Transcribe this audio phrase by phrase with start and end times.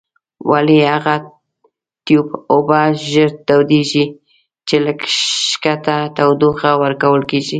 [0.51, 1.15] ولې هغه
[2.05, 4.05] تیوب اوبه ژر تودیږي
[4.67, 4.91] چې له
[5.49, 7.49] ښکته تودوخه ورکول کیږي؟